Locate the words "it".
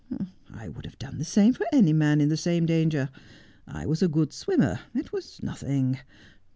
4.95-5.11